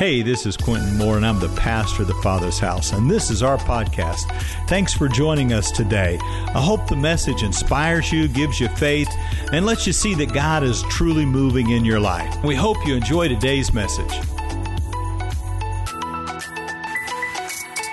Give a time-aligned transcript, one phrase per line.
[0.00, 3.30] Hey, this is Quintin Moore, and I'm the pastor of the Father's House, and this
[3.30, 4.22] is our podcast.
[4.66, 6.18] Thanks for joining us today.
[6.22, 9.10] I hope the message inspires you, gives you faith,
[9.52, 12.34] and lets you see that God is truly moving in your life.
[12.42, 14.10] We hope you enjoy today's message.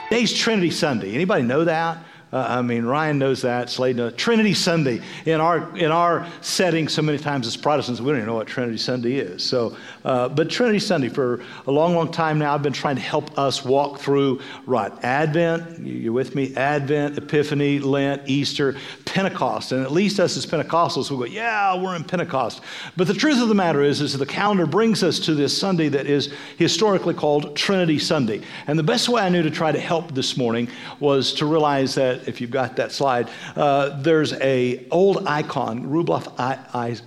[0.07, 1.13] Today's Trinity Sunday.
[1.13, 1.97] Anybody know that?
[2.31, 3.69] Uh, I mean, Ryan knows that.
[3.69, 4.13] Slade knows.
[4.15, 5.01] Trinity Sunday.
[5.25, 8.47] In our in our setting, so many times as Protestants, we don't even know what
[8.47, 9.43] Trinity Sunday is.
[9.43, 13.01] So, uh, but Trinity Sunday for a long, long time now, I've been trying to
[13.01, 15.79] help us walk through right Advent.
[15.79, 16.53] You, with me?
[16.55, 18.75] Advent, Epiphany, Lent, Easter,
[19.05, 22.61] Pentecost, and at least us as Pentecostals, we go, yeah, we're in Pentecost.
[22.97, 25.87] But the truth of the matter is, is the calendar brings us to this Sunday
[25.89, 28.41] that is historically called Trinity Sunday.
[28.67, 30.67] And the best way I knew to try to help this morning
[30.99, 36.33] was to realize that if you've got that slide, uh, there's a old icon, Rublev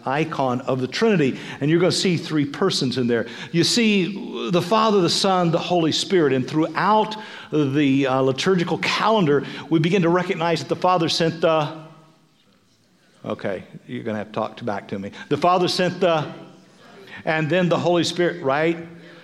[0.07, 3.27] icon of the Trinity, and you're going to see three persons in there.
[3.53, 7.17] You see the Father, the Son, the Holy Spirit, and throughout
[7.53, 11.85] the uh, liturgical calendar, we begin to recognize that the Father sent the.
[13.25, 15.13] Okay, you're going to have to talk back to me.
[15.29, 16.33] The Father sent the,
[17.25, 18.79] and then the Holy Spirit, right?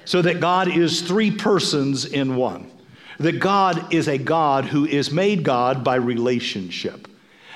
[0.05, 2.71] So that God is three persons in one
[3.19, 7.09] that God is a God who is made God by relationship.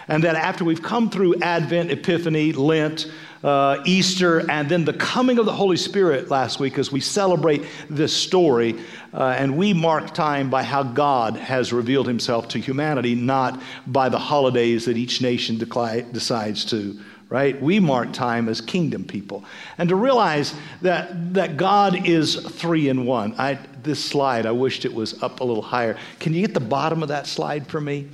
[0.09, 3.07] And that after we've come through Advent, Epiphany, Lent,
[3.45, 7.65] uh, Easter, and then the coming of the Holy Spirit last week as we celebrate
[7.89, 8.79] this story,
[9.15, 14.09] uh, and we mark time by how God has revealed himself to humanity, not by
[14.09, 17.01] the holidays that each nation decli- decides to
[17.31, 17.61] right?
[17.63, 19.45] We mark time as kingdom people.
[19.79, 23.35] And to realize that, that God is three in one.
[23.39, 25.97] I, this slide, I wished it was up a little higher.
[26.19, 28.09] Can you get the bottom of that slide for me?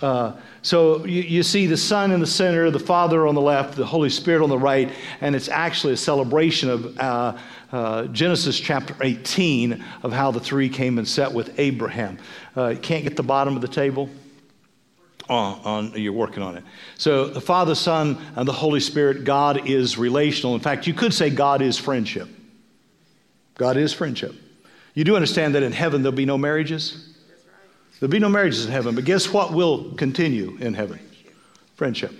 [0.00, 3.76] Uh, so you, you, see the Son in the center, the Father on the left,
[3.76, 7.38] the Holy Spirit on the right, and it's actually a celebration of uh,
[7.70, 12.18] uh, Genesis chapter 18 of how the three came and sat with Abraham.
[12.56, 14.10] Uh, you can't get the bottom of the table?
[15.28, 16.64] On, on, you're working on it.
[16.98, 20.54] So the Father, Son, and the Holy Spirit, God is relational.
[20.54, 22.28] In fact, you could say God is friendship.
[23.56, 24.34] God is friendship.
[24.94, 27.14] You do understand that in heaven there'll be no marriages?
[27.98, 30.98] There'll be no marriages in heaven, but guess what will continue in heaven?
[31.76, 32.12] Friendship.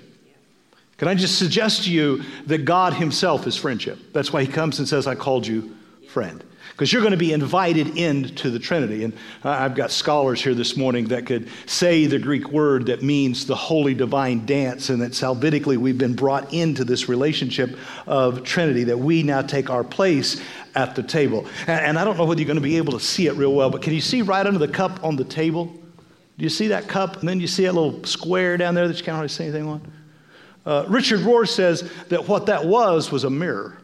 [0.96, 3.98] Can I just suggest to you that God Himself is friendship?
[4.12, 5.76] That's why He comes and says, I called you
[6.08, 9.04] friend because you're going to be invited into the Trinity.
[9.04, 9.12] And
[9.44, 13.54] I've got scholars here this morning that could say the Greek word that means the
[13.54, 18.98] holy divine dance, and that salvifically we've been brought into this relationship of Trinity, that
[18.98, 20.42] we now take our place
[20.74, 21.46] at the table.
[21.68, 23.70] And I don't know whether you're going to be able to see it real well,
[23.70, 25.66] but can you see right under the cup on the table?
[25.66, 27.18] Do you see that cup?
[27.18, 29.68] And then you see that little square down there that you can't really see anything
[29.68, 29.92] on?
[30.66, 33.78] Uh, Richard Rohr says that what that was was a mirror.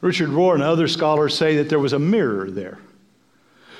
[0.00, 2.78] Richard Rohr and other scholars say that there was a mirror there.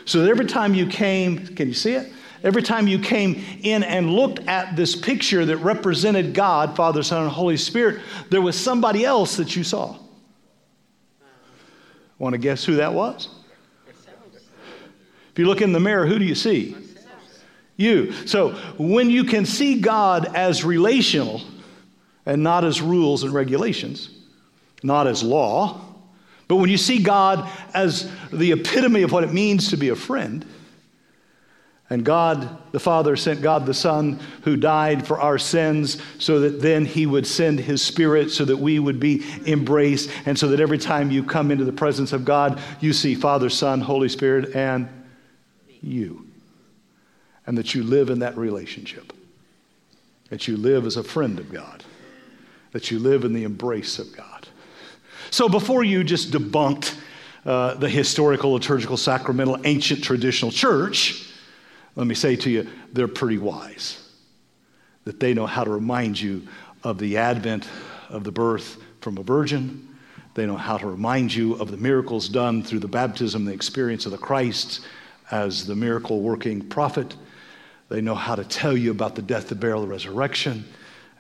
[0.05, 2.13] So that every time you came, can you see it?
[2.43, 7.23] Every time you came in and looked at this picture that represented God, Father, Son,
[7.23, 8.01] and Holy Spirit,
[8.31, 9.99] there was somebody else that you saw.
[12.19, 13.29] Want to guess who that was?
[13.87, 16.77] If you look in the mirror, who do you see?
[17.77, 18.13] You.
[18.27, 21.41] So when you can see God as relational
[22.27, 24.11] and not as rules and regulations,
[24.83, 25.90] not as law,
[26.51, 29.95] but when you see God as the epitome of what it means to be a
[29.95, 30.45] friend,
[31.89, 36.61] and God the Father sent God the Son who died for our sins so that
[36.61, 40.59] then He would send His Spirit so that we would be embraced, and so that
[40.59, 44.57] every time you come into the presence of God, you see Father, Son, Holy Spirit,
[44.57, 44.89] and
[45.81, 46.27] you.
[47.47, 49.13] And that you live in that relationship.
[50.31, 51.85] That you live as a friend of God.
[52.73, 54.49] That you live in the embrace of God.
[55.31, 56.99] So before you just debunked
[57.47, 61.29] uh, the historical, liturgical, sacramental, ancient, traditional church,
[61.95, 64.09] let me say to you, they're pretty wise.
[65.05, 66.47] That they know how to remind you
[66.83, 67.69] of the advent
[68.09, 69.89] of the birth from a virgin.
[70.35, 74.07] They know how to remind you of the miracles done through the baptism, the experience
[74.07, 74.81] of the Christ
[75.31, 77.15] as the miracle working prophet.
[77.89, 80.65] They know how to tell you about the death, the burial, the resurrection,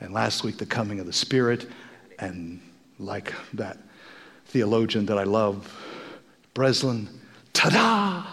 [0.01, 1.69] and last week, the coming of the Spirit.
[2.19, 2.61] And
[2.99, 3.79] like that
[4.50, 5.73] theologian that I love,
[6.55, 7.08] Breslin.
[7.52, 8.25] Ta da!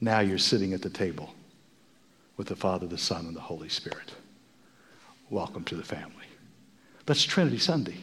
[0.00, 1.34] Now you're sitting at the table
[2.36, 4.12] with the Father, the Son, and the Holy Spirit.
[5.30, 6.26] Welcome to the family.
[7.06, 7.96] That's Trinity Sunday.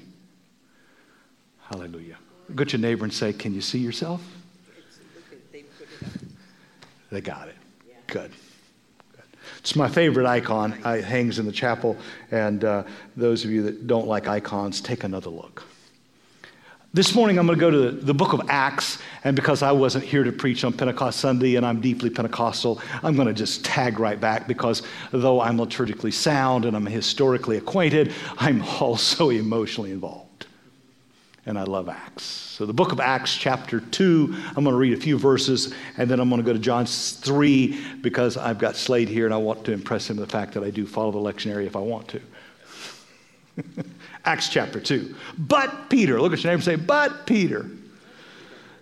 [1.62, 2.18] Hallelujah.
[2.54, 4.22] Go to your neighbor and say, Can you see yourself?
[7.10, 7.56] They got it.
[8.08, 8.32] Good.
[9.62, 10.74] It's my favorite icon.
[10.84, 11.96] It hangs in the chapel.
[12.32, 12.84] And uh,
[13.16, 15.64] those of you that don't like icons, take another look.
[16.94, 20.04] This morning, I'm going to go to the book of Acts, and because I wasn't
[20.04, 23.98] here to preach on Pentecost Sunday and I'm deeply Pentecostal, I'm going to just tag
[23.98, 24.82] right back because
[25.12, 30.31] though I'm liturgically sound and I'm historically acquainted, I'm also emotionally involved.
[31.52, 32.24] And I love Acts.
[32.24, 36.10] So, the book of Acts, chapter 2, I'm going to read a few verses, and
[36.10, 39.38] then I'm going to go to John 3 because I've got Slade here and I
[39.38, 42.08] want to impress him the fact that I do follow the lectionary if I want
[42.08, 42.22] to.
[44.24, 45.14] Acts chapter 2.
[45.38, 47.70] But Peter, look at your neighbor and say, But Peter.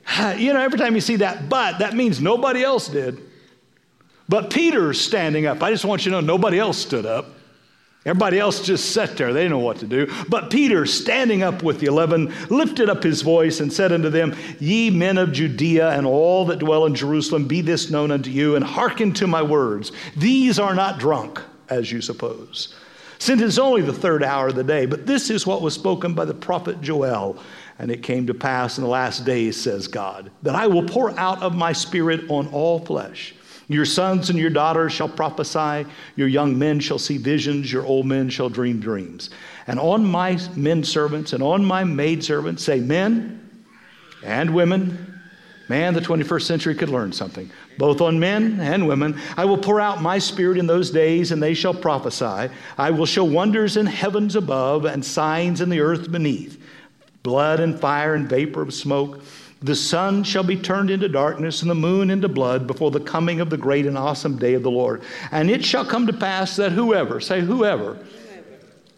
[0.37, 3.19] You know, every time you see that but, that means nobody else did.
[4.27, 5.63] But Peter's standing up.
[5.63, 7.31] I just want you to know nobody else stood up.
[8.05, 9.33] Everybody else just sat there.
[9.33, 10.11] They didn't know what to do.
[10.29, 14.35] But Peter, standing up with the eleven, lifted up his voice and said unto them,
[14.59, 18.55] Ye men of Judea and all that dwell in Jerusalem, be this known unto you,
[18.55, 19.91] and hearken to my words.
[20.15, 22.73] These are not drunk, as you suppose
[23.19, 24.85] since it's only the third hour of the day.
[24.85, 27.37] But this is what was spoken by the prophet Joel.
[27.77, 31.17] And it came to pass in the last days, says God, that I will pour
[31.19, 33.35] out of my spirit on all flesh.
[33.69, 38.05] Your sons and your daughters shall prophesy, your young men shall see visions, your old
[38.05, 39.29] men shall dream dreams.
[39.67, 43.47] And on my men servants and on my maid servants, say men
[44.23, 45.05] and women,
[45.69, 49.21] Man, the 21st century could learn something, both on men and women.
[49.37, 52.51] I will pour out my spirit in those days, and they shall prophesy.
[52.75, 56.59] I will show wonders in heavens above and signs in the earth beneath
[57.21, 59.21] blood and fire and vapor of smoke.
[59.61, 63.41] The sun shall be turned into darkness and the moon into blood before the coming
[63.41, 65.01] of the great and awesome day of the Lord.
[65.31, 67.97] And it shall come to pass that whoever, say whoever,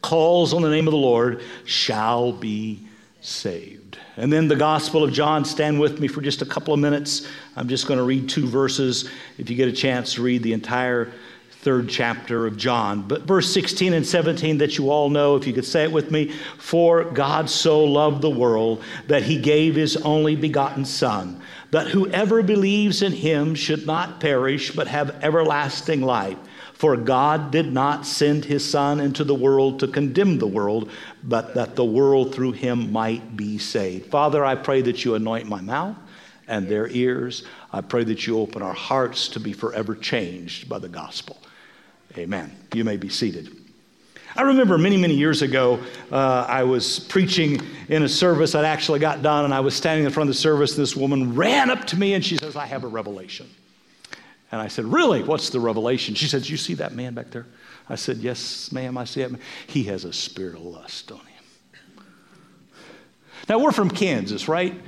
[0.02, 2.88] calls on the name of the Lord shall be
[3.22, 3.98] saved.
[4.18, 7.28] And then the Gospel of John, stand with me for just a couple of minutes.
[7.56, 9.10] I'm just going to read two verses.
[9.38, 11.12] If you get a chance to read the entire
[11.62, 13.04] third chapter of John.
[13.04, 16.10] But verse 16 and 17 that you all know, if you could say it with
[16.10, 21.88] me For God so loved the world that he gave his only begotten Son, that
[21.88, 26.38] whoever believes in him should not perish, but have everlasting life.
[26.74, 30.90] For God did not send his Son into the world to condemn the world,
[31.24, 34.10] but that the world through him might be saved.
[34.10, 35.96] Father, I pray that you anoint my mouth
[36.48, 37.44] and their ears.
[37.72, 41.38] I pray that you open our hearts to be forever changed by the gospel.
[42.18, 42.56] Amen.
[42.74, 43.56] You may be seated.
[44.36, 45.80] I remember many, many years ago,
[46.12, 50.06] uh, I was preaching in a service that actually got done, and I was standing
[50.06, 50.75] in front of the service.
[50.75, 53.50] This woman ran up to me and she says, I have a revelation.
[54.52, 55.24] And I said, Really?
[55.24, 56.16] What's the revelation?
[56.16, 57.46] She said, You see that man back there?
[57.90, 59.38] I said, Yes, ma'am, I see him.
[59.68, 62.06] He has a spirit of lust on him.
[63.50, 64.80] Now, we're from Kansas, right?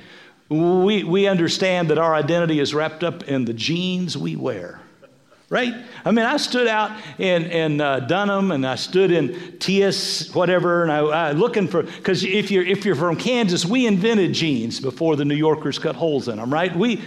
[0.48, 4.80] We, we understand that our identity is wrapped up in the jeans we wear,
[5.54, 5.72] right?
[6.04, 10.82] I mean, I stood out in, in uh, Dunham and I stood in TS, whatever,
[10.82, 14.80] and I, I looking for, because if you're, if you're from Kansas, we invented jeans
[14.80, 16.74] before the New Yorkers cut holes in them, right?
[16.74, 17.02] We,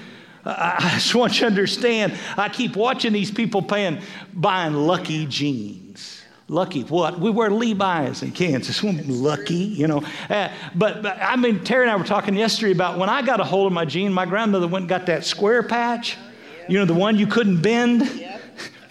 [0.45, 3.99] I just want you to understand, I keep watching these people paying,
[4.33, 6.23] buying lucky jeans.
[6.47, 7.19] Lucky what?
[7.19, 8.81] We wear Levi's in Kansas.
[8.81, 10.01] Lucky, you know.
[10.29, 13.41] Uh, but, but, I mean, Terry and I were talking yesterday about when I got
[13.41, 16.15] a hold of my jean, my grandmother went and got that square patch.
[16.69, 18.03] You know, the one you couldn't bend.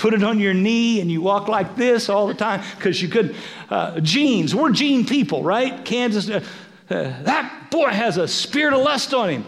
[0.06, 3.08] Put it on your knee and you walk like this all the time because you
[3.08, 3.34] could.
[3.68, 5.84] Uh, jeans, we're jean people, right?
[5.84, 6.30] Kansas.
[6.30, 6.44] Uh,
[6.88, 9.44] uh, that boy has a spirit of lust on him.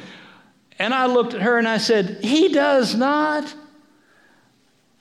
[0.81, 3.55] And I looked at her and I said, He does not.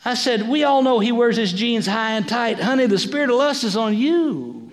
[0.06, 2.60] I said, We all know he wears his jeans high and tight.
[2.60, 4.72] Honey, the spirit of lust is on you.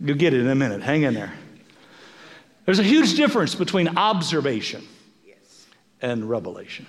[0.00, 0.80] You'll get it in a minute.
[0.80, 1.32] Hang in there.
[2.66, 4.86] There's a huge difference between observation
[6.00, 6.86] and revelation.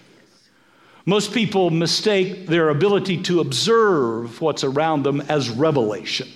[1.05, 6.27] Most people mistake their ability to observe what's around them as revelation.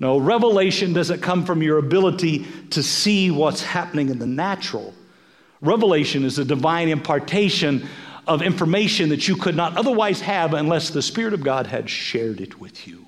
[0.00, 4.94] No, revelation doesn't come from your ability to see what's happening in the natural.
[5.60, 7.86] Revelation is a divine impartation
[8.26, 12.40] of information that you could not otherwise have unless the Spirit of God had shared
[12.40, 13.06] it with you.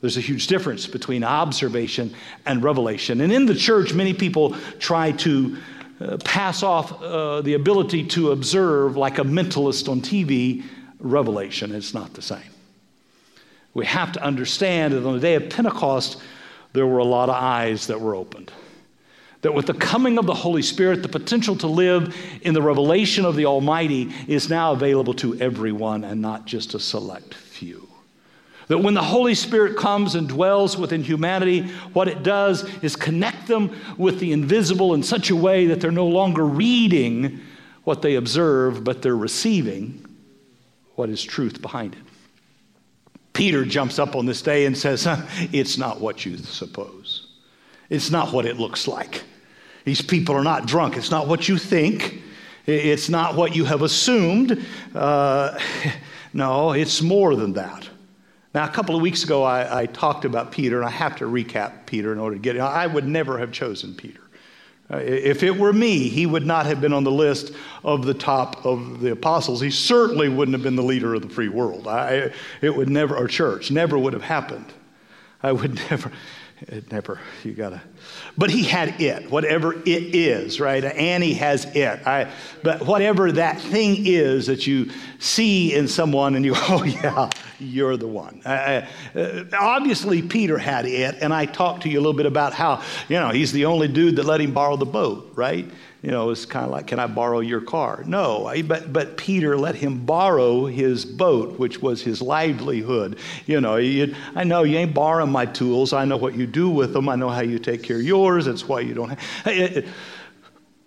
[0.00, 2.14] There's a huge difference between observation
[2.46, 3.20] and revelation.
[3.20, 5.56] And in the church, many people try to
[6.00, 10.62] uh, pass off uh, the ability to observe, like a mentalist on TV,
[11.00, 11.74] revelation.
[11.74, 12.50] It's not the same.
[13.74, 16.20] We have to understand that on the day of Pentecost,
[16.72, 18.52] there were a lot of eyes that were opened.
[19.42, 23.24] That with the coming of the Holy Spirit, the potential to live in the revelation
[23.24, 27.36] of the Almighty is now available to everyone and not just a select.
[28.68, 31.62] That when the Holy Spirit comes and dwells within humanity,
[31.94, 35.90] what it does is connect them with the invisible in such a way that they're
[35.90, 37.40] no longer reading
[37.84, 40.04] what they observe, but they're receiving
[40.96, 42.02] what is truth behind it.
[43.32, 45.06] Peter jumps up on this day and says,
[45.52, 47.28] It's not what you suppose.
[47.88, 49.22] It's not what it looks like.
[49.84, 50.96] These people are not drunk.
[50.98, 52.20] It's not what you think,
[52.66, 54.62] it's not what you have assumed.
[54.94, 55.58] Uh,
[56.34, 57.88] no, it's more than that.
[58.54, 61.26] Now, a couple of weeks ago, I, I, talked about Peter, and I have to
[61.26, 62.60] recap Peter in order to get it.
[62.60, 64.20] I would never have chosen Peter.
[64.90, 67.52] Uh, if it were me, he would not have been on the list
[67.84, 69.60] of the top of the apostles.
[69.60, 71.86] He certainly wouldn't have been the leader of the free world.
[71.86, 74.72] I, it would never, or church, never would have happened.
[75.42, 76.10] I would never,
[76.62, 77.80] it never, you gotta.
[78.36, 80.82] But he had it, whatever it is, right?
[80.84, 82.06] Annie has it.
[82.06, 82.30] I,
[82.62, 87.96] but whatever that thing is that you see in someone and you, oh yeah, you're
[87.96, 88.42] the one.
[88.44, 92.52] Uh, uh, obviously, Peter had it, and I talked to you a little bit about
[92.52, 95.64] how, you know, he's the only dude that let him borrow the boat, right?
[96.08, 98.02] You know, it's kind of like, can I borrow your car?
[98.06, 103.18] No, but, but Peter let him borrow his boat, which was his livelihood.
[103.44, 103.76] You know,
[104.34, 105.92] I know you ain't borrowing my tools.
[105.92, 107.10] I know what you do with them.
[107.10, 108.46] I know how you take care of yours.
[108.46, 109.84] That's why you don't have.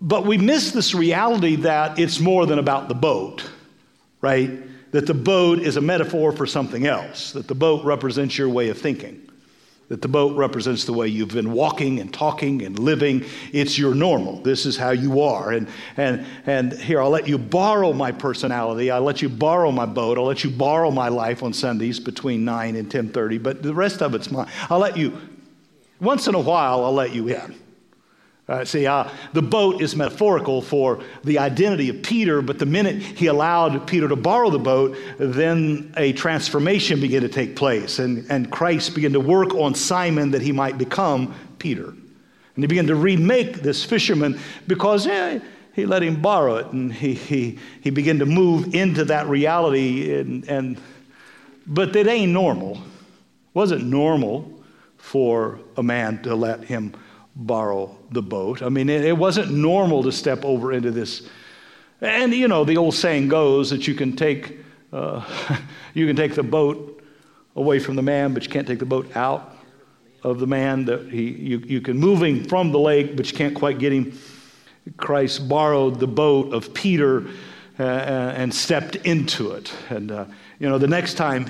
[0.00, 3.48] But we miss this reality that it's more than about the boat,
[4.22, 4.50] right?
[4.90, 8.70] That the boat is a metaphor for something else, that the boat represents your way
[8.70, 9.28] of thinking
[9.92, 13.22] that the boat represents the way you've been walking and talking and living.
[13.52, 14.40] It's your normal.
[14.40, 15.52] This is how you are.
[15.52, 15.68] And,
[15.98, 18.90] and, and here, I'll let you borrow my personality.
[18.90, 20.16] I'll let you borrow my boat.
[20.16, 24.00] I'll let you borrow my life on Sundays between 9 and 10.30, but the rest
[24.00, 24.48] of it's mine.
[24.70, 25.12] I'll let you,
[26.00, 27.61] once in a while, I'll let you in.
[28.48, 33.00] Uh, see, uh, the boat is metaphorical for the identity of Peter, but the minute
[33.00, 38.28] he allowed Peter to borrow the boat, then a transformation began to take place, and,
[38.30, 41.94] and Christ began to work on Simon that he might become Peter.
[42.54, 45.38] And he began to remake this fisherman because yeah,
[45.72, 50.14] he let him borrow it, and he, he, he began to move into that reality.
[50.14, 50.80] And, and,
[51.66, 52.72] but it ain't normal.
[52.74, 54.52] It wasn't normal
[54.98, 56.94] for a man to let him
[57.34, 58.62] borrow the boat.
[58.62, 61.28] I mean, it, wasn't normal to step over into this.
[62.00, 64.58] And you know, the old saying goes that you can take
[64.92, 65.24] uh,
[65.94, 67.02] you can take the boat
[67.56, 69.56] away from the man, but you can't take the boat out
[70.22, 70.84] of the man.
[70.84, 73.92] That he you, you can move him from the lake, but you can't quite get
[73.92, 74.18] him.
[74.96, 77.28] Christ borrowed the boat of Peter
[77.78, 79.72] uh, uh and stepped into it.
[79.88, 80.24] And uh,
[80.58, 81.46] you know, the next time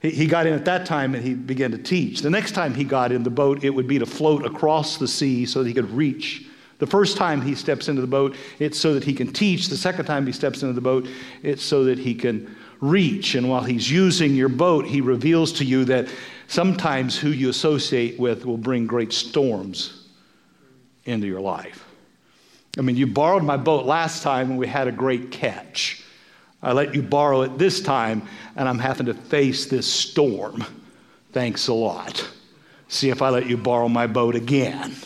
[0.00, 2.20] he, got in at that time and he began to teach.
[2.20, 5.08] The next time he got in the boat, it would be to float across the
[5.08, 6.46] sea so that he could reach.
[6.78, 9.68] The first time he steps into the boat, it's so that he can teach.
[9.68, 11.08] The second time he steps into the boat,
[11.42, 13.34] it's so that he can reach.
[13.34, 16.08] And while he's using your boat, he reveals to you that
[16.48, 20.08] sometimes who you associate with will bring great storms
[21.06, 21.84] into your life.
[22.78, 26.02] I mean, you borrowed my boat last time and we had a great catch.
[26.66, 30.64] I let you borrow it this time, and I'm having to face this storm.
[31.30, 32.28] Thanks a lot.
[32.88, 34.96] See if I let you borrow my boat again.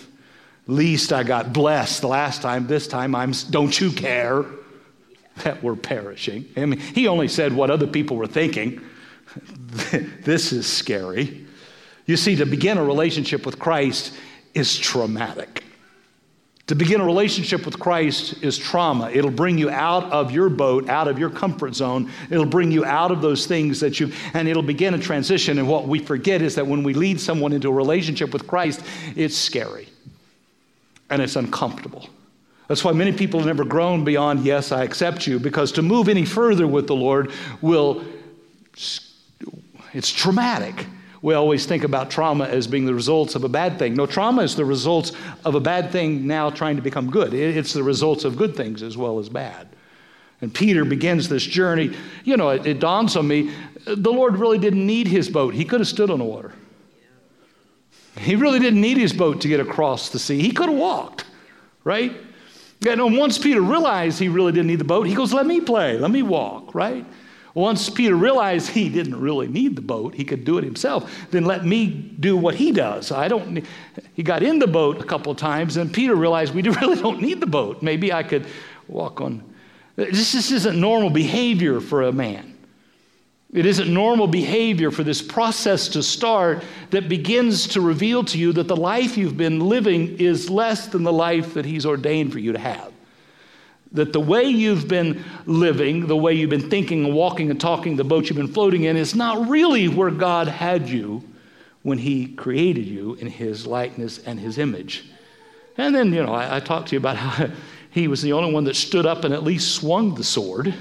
[0.66, 2.66] Least I got blessed the last time.
[2.66, 4.46] This time, I'm, don't you care
[5.44, 6.46] that we're perishing?
[6.56, 8.80] I mean, he only said what other people were thinking.
[10.22, 11.46] this is scary.
[12.06, 14.14] You see, to begin a relationship with Christ
[14.54, 15.62] is traumatic.
[16.70, 19.10] To begin a relationship with Christ is trauma.
[19.10, 22.12] It'll bring you out of your boat, out of your comfort zone.
[22.30, 25.58] It'll bring you out of those things that you, and it'll begin a transition.
[25.58, 28.84] And what we forget is that when we lead someone into a relationship with Christ,
[29.16, 29.88] it's scary
[31.10, 32.08] and it's uncomfortable.
[32.68, 36.08] That's why many people have never grown beyond, yes, I accept you, because to move
[36.08, 38.04] any further with the Lord will,
[39.92, 40.86] it's traumatic
[41.22, 43.94] we always think about trauma as being the results of a bad thing.
[43.94, 45.12] No, trauma is the results
[45.44, 47.34] of a bad thing now trying to become good.
[47.34, 49.68] It's the results of good things as well as bad.
[50.40, 51.94] And Peter begins this journey.
[52.24, 53.52] You know, it, it dawns on me
[53.84, 56.52] the Lord really didn't need his boat, he could have stood on the water.
[58.18, 60.40] He really didn't need his boat to get across the sea.
[60.42, 61.24] He could have walked,
[61.84, 62.12] right?
[62.86, 65.98] And once Peter realized he really didn't need the boat, he goes, Let me play,
[65.98, 67.04] let me walk, right?
[67.54, 71.44] Once Peter realized he didn't really need the boat, he could do it himself, then
[71.44, 73.10] let me do what he does.
[73.10, 73.64] I don't
[74.14, 77.20] he got in the boat a couple of times and Peter realized we really don't
[77.20, 77.82] need the boat.
[77.82, 78.46] Maybe I could
[78.88, 79.42] walk on
[79.96, 82.56] this, this isn't normal behavior for a man.
[83.52, 88.52] It isn't normal behavior for this process to start that begins to reveal to you
[88.52, 92.38] that the life you've been living is less than the life that he's ordained for
[92.38, 92.92] you to have.
[93.92, 97.96] That the way you've been living, the way you've been thinking and walking and talking,
[97.96, 101.24] the boat you've been floating in, is not really where God had you
[101.82, 105.10] when He created you in His likeness and His image.
[105.76, 107.48] And then, you know, I, I talked to you about how
[107.90, 110.72] He was the only one that stood up and at least swung the sword,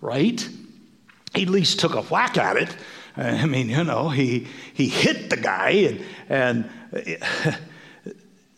[0.00, 0.48] right?
[1.32, 2.76] He at least took a whack at it.
[3.16, 6.70] I mean, you know, he, he hit the guy and, and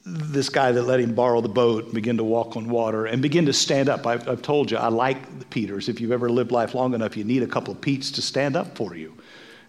[0.04, 3.20] this guy that let him borrow the boat and begin to walk on water and
[3.20, 4.06] begin to stand up.
[4.06, 5.88] I've, I've, told you, I like the Peters.
[5.88, 8.56] If you've ever lived life long enough, you need a couple of Petes to stand
[8.56, 9.16] up for you.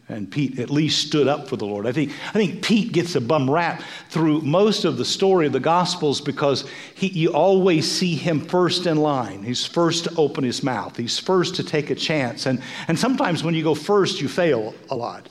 [0.07, 1.85] And Pete at least stood up for the Lord.
[1.85, 5.53] I think, I think Pete gets a bum rap through most of the story of
[5.53, 9.43] the Gospels because he, you always see him first in line.
[9.43, 12.45] He's first to open his mouth, he's first to take a chance.
[12.45, 15.29] And, and sometimes when you go first, you fail a lot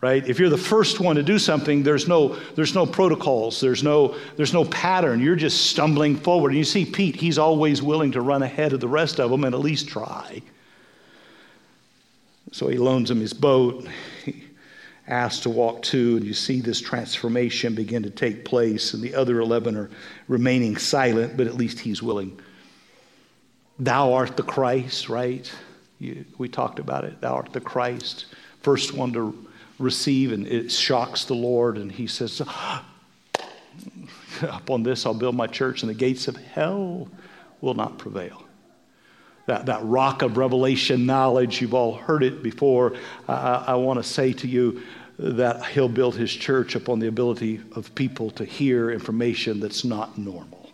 [0.00, 0.26] right?
[0.28, 4.16] If you're the first one to do something there's no there's no protocols there's no
[4.36, 5.20] there's no pattern.
[5.20, 6.50] You're just stumbling forward.
[6.50, 9.44] And you see pete he's always willing to run ahead of the rest of them
[9.44, 10.42] and at least try.
[12.52, 13.86] So he loans him his boat
[14.24, 14.44] he
[15.06, 19.14] asks to walk too and you see this transformation begin to take place and the
[19.14, 19.90] other 11 are
[20.28, 22.38] remaining silent but at least he's willing.
[23.80, 25.50] Thou art the christ right?
[25.98, 27.20] You, we talked about it.
[27.20, 28.26] Thou art the christ.
[28.62, 29.47] First one to
[29.78, 31.78] receive, and it shocks the Lord.
[31.78, 32.42] And he says,
[34.42, 37.08] Upon this I'll build my church, and the gates of hell
[37.60, 38.44] will not prevail.
[39.46, 42.94] That, that rock of revelation knowledge, you've all heard it before.
[43.26, 44.82] I, I want to say to you
[45.18, 50.18] that he'll build his church upon the ability of people to hear information that's not
[50.18, 50.67] normal.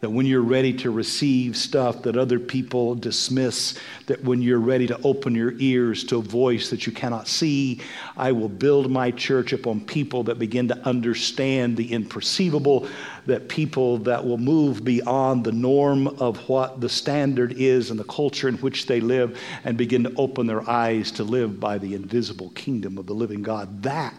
[0.00, 3.76] That when you're ready to receive stuff that other people dismiss,
[4.06, 7.80] that when you're ready to open your ears to a voice that you cannot see,
[8.16, 12.88] I will build my church upon people that begin to understand the imperceivable,
[13.26, 18.04] that people that will move beyond the norm of what the standard is and the
[18.04, 21.94] culture in which they live and begin to open their eyes to live by the
[21.94, 23.82] invisible kingdom of the living God.
[23.82, 24.14] That,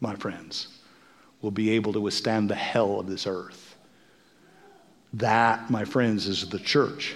[0.00, 0.68] my friends,
[1.40, 3.71] will be able to withstand the hell of this earth.
[5.14, 7.14] That, my friends, is the church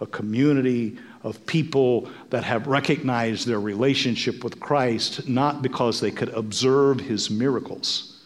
[0.00, 6.30] a community of people that have recognized their relationship with Christ not because they could
[6.30, 8.22] observe his miracles,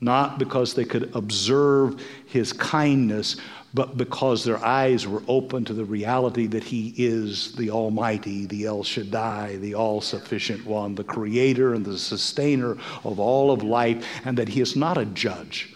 [0.00, 3.36] not because they could observe his kindness,
[3.72, 8.66] but because their eyes were open to the reality that he is the Almighty, the
[8.66, 14.04] El Shaddai, the all sufficient one, the creator and the sustainer of all of life,
[14.24, 15.74] and that he is not a judge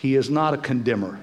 [0.00, 1.20] he is not a condemner,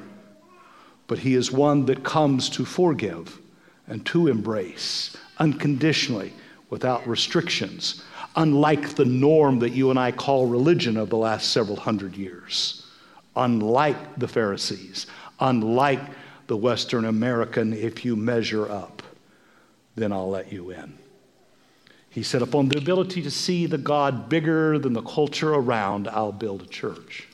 [1.08, 3.40] but He is one that comes to forgive
[3.88, 6.32] and to embrace unconditionally
[6.70, 8.04] without restrictions,
[8.36, 12.86] unlike the norm that you and I call religion of the last several hundred years,
[13.36, 15.08] unlike the Pharisees,
[15.40, 16.02] unlike
[16.46, 19.02] the Western American, if you measure up,
[19.96, 21.00] then I'll let you in.
[22.12, 26.32] He said, Upon the ability to see the God bigger than the culture around, I'll
[26.32, 27.27] build a church.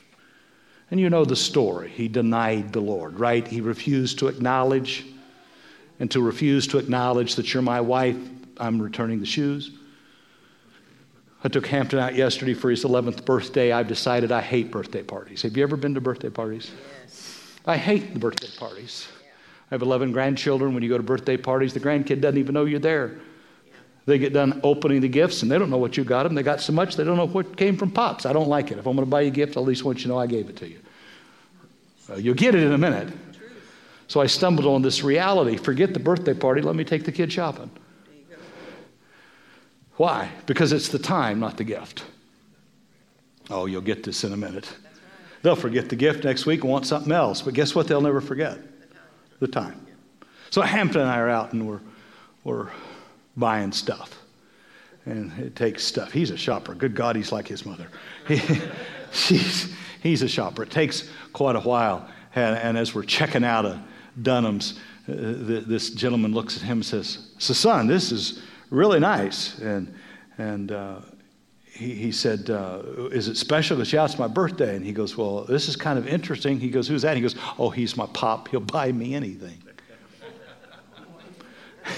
[0.94, 1.90] And you know the story.
[1.90, 3.44] He denied the Lord, right?
[3.44, 5.04] He refused to acknowledge.
[5.98, 8.16] And to refuse to acknowledge that you're my wife,
[8.58, 9.72] I'm returning the shoes.
[11.42, 13.72] I took Hampton out yesterday for his 11th birthday.
[13.72, 15.42] I've decided I hate birthday parties.
[15.42, 16.70] Have you ever been to birthday parties?
[17.02, 17.42] Yes.
[17.66, 19.08] I hate the birthday parties.
[19.72, 20.74] I have 11 grandchildren.
[20.74, 23.18] When you go to birthday parties, the grandkid doesn't even know you're there.
[24.06, 26.36] They get done opening the gifts and they don't know what you got them.
[26.36, 28.26] They got so much they don't know what came from Pops.
[28.26, 28.78] I don't like it.
[28.78, 30.18] If I'm going to buy you a gift, I at least want you to know
[30.20, 30.78] I gave it to you.
[32.08, 33.12] Well, you'll get it in a minute.
[34.08, 35.56] So I stumbled on this reality.
[35.56, 36.60] Forget the birthday party.
[36.60, 37.70] Let me take the kid shopping.
[39.96, 40.30] Why?
[40.46, 42.04] Because it's the time, not the gift.
[43.50, 44.72] Oh, you'll get this in a minute.
[45.42, 47.42] They'll forget the gift next week and want something else.
[47.42, 47.86] But guess what?
[47.86, 48.58] They'll never forget
[49.40, 49.86] the time.
[50.50, 51.80] So Hampton and I are out and we're,
[52.44, 52.70] we're
[53.36, 54.18] buying stuff.
[55.06, 56.12] And it takes stuff.
[56.12, 56.74] He's a shopper.
[56.74, 57.88] Good God, he's like his mother.
[58.26, 58.36] He,
[59.12, 60.62] he's, he's a shopper.
[60.62, 62.08] It takes quite a while.
[62.36, 63.80] And, and as we're checking out of
[64.22, 65.12] Dunham's, uh,
[65.66, 69.58] this gentleman looks at him and says, So, son, this is really nice.
[69.58, 69.92] And,
[70.38, 71.00] and uh,
[71.64, 73.76] he, he said, uh, Is it special?
[73.76, 74.76] Because, yeah, it's my birthday.
[74.76, 76.60] And he goes, Well, this is kind of interesting.
[76.60, 77.16] He goes, Who's that?
[77.16, 78.48] He goes, Oh, he's my pop.
[78.48, 79.60] He'll buy me anything.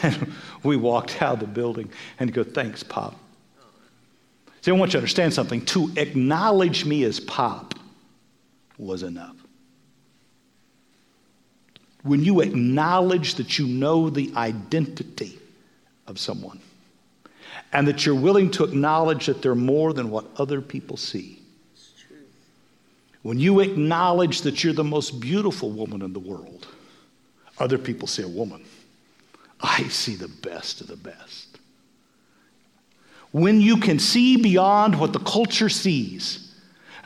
[0.03, 0.33] And
[0.65, 1.89] we walked out of the building
[2.19, 3.15] and he goes, Thanks, Pop.
[4.61, 5.65] See, I want you to understand something.
[5.67, 7.77] To acknowledge me as Pop
[8.79, 9.37] was enough.
[12.03, 15.39] When you acknowledge that you know the identity
[16.07, 16.61] of someone
[17.73, 21.41] and that you're willing to acknowledge that they're more than what other people see.
[23.23, 26.69] When you acknowledge that you're the most beautiful woman in the world,
[27.59, 28.65] other people see a woman.
[29.61, 31.59] I see the best of the best.
[33.33, 36.46] When you can see beyond what the culture sees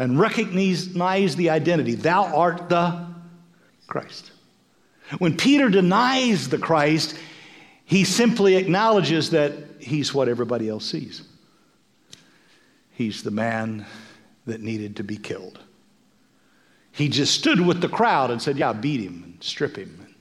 [0.00, 3.06] and recognize the identity, thou art the
[3.86, 4.32] Christ.
[5.18, 7.18] When Peter denies the Christ,
[7.84, 11.22] he simply acknowledges that he's what everybody else sees.
[12.92, 13.84] He's the man
[14.46, 15.60] that needed to be killed.
[16.92, 20.14] He just stood with the crowd and said, Yeah, beat him and strip him.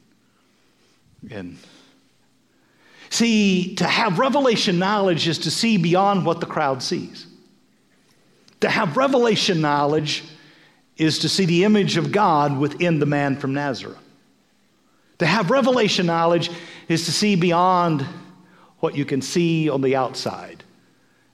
[1.31, 1.57] And,
[3.09, 7.28] see, to have revelation knowledge is to see beyond what the crowd sees.
[8.61, 10.23] To have revelation knowledge
[10.97, 13.97] is to see the image of God within the man from Nazareth.
[15.19, 16.49] To have revelation knowledge
[16.87, 18.05] is to see beyond
[18.79, 20.63] what you can see on the outside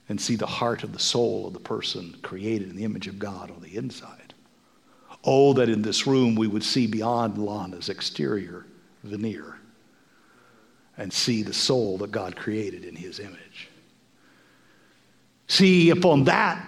[0.08, 3.18] and see the heart of the soul of the person created in the image of
[3.18, 4.34] God on the inside.
[5.24, 8.66] Oh, that in this room we would see beyond Lana's exterior
[9.02, 9.56] veneer
[10.96, 13.68] and see the soul that God created in his image.
[15.48, 16.64] See, upon that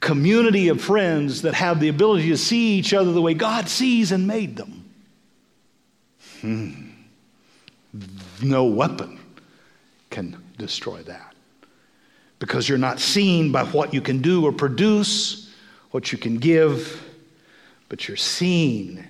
[0.00, 4.12] community of friends that have the ability to see each other the way God sees
[4.12, 4.84] and made them,
[6.40, 6.90] hmm,
[8.42, 9.18] no weapon
[10.10, 11.34] can destroy that.
[12.38, 15.50] Because you're not seen by what you can do or produce,
[15.90, 17.02] what you can give,
[17.88, 19.06] but you're seen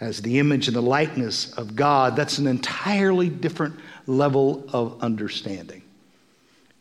[0.00, 2.16] as the image and the likeness of God.
[2.16, 3.76] That's an entirely different
[4.06, 5.82] level of understanding.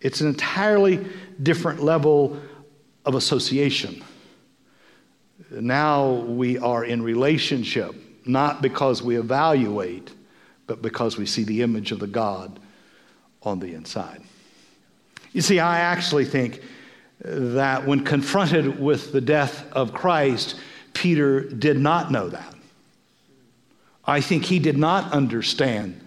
[0.02, 1.06] It's an entirely
[1.44, 2.40] different level
[3.10, 4.04] of association.
[5.52, 7.96] Now we are in relationship,
[8.26, 10.12] not because we evaluate,
[10.68, 12.60] but because we see the image of the God
[13.42, 14.22] on the inside.
[15.34, 16.62] You see, I actually think
[17.22, 20.56] that when confronted with the death of Christ,
[20.94, 22.56] Peter did not know that.
[24.06, 26.00] I think he did not understand,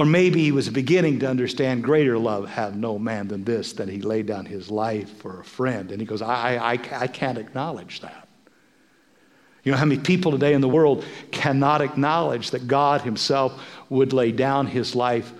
[0.00, 3.86] or maybe he was beginning to understand greater love have no man than this, that
[3.86, 5.92] he laid down his life for a friend.
[5.92, 8.26] And he goes, I, I, I can't acknowledge that.
[9.62, 14.14] You know how many people today in the world cannot acknowledge that God Himself would
[14.14, 15.34] lay down His life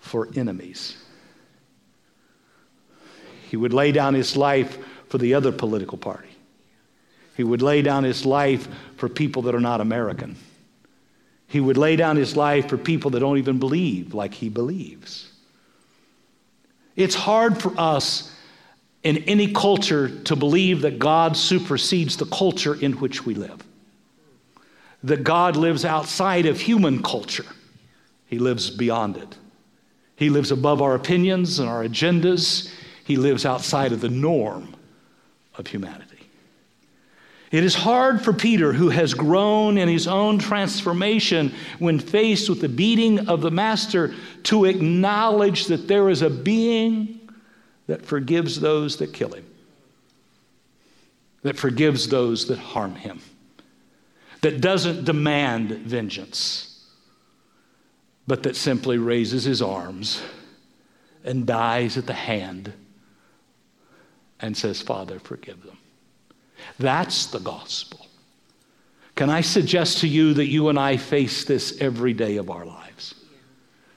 [0.00, 0.96] for enemies?
[3.48, 4.76] He would lay down His life
[5.08, 6.30] for the other political party.
[7.36, 10.34] He would lay down His life for people that are not American.
[11.50, 15.32] He would lay down His life for people that don't even believe like He believes.
[16.94, 18.32] It's hard for us
[19.02, 23.64] in any culture to believe that God supersedes the culture in which we live.
[25.02, 27.46] That God lives outside of human culture,
[28.26, 29.36] He lives beyond it.
[30.14, 32.70] He lives above our opinions and our agendas,
[33.02, 34.76] He lives outside of the norm
[35.56, 36.09] of humanity.
[37.50, 42.60] It is hard for Peter, who has grown in his own transformation when faced with
[42.60, 47.20] the beating of the Master, to acknowledge that there is a being
[47.88, 49.44] that forgives those that kill him,
[51.42, 53.20] that forgives those that harm him,
[54.42, 56.86] that doesn't demand vengeance,
[58.28, 60.22] but that simply raises his arms
[61.24, 62.72] and dies at the hand
[64.38, 65.78] and says, Father, forgive them.
[66.78, 68.06] That's the gospel.
[69.14, 72.64] Can I suggest to you that you and I face this every day of our
[72.64, 73.14] lives?